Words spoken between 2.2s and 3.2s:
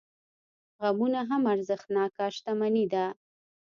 شتمني ده.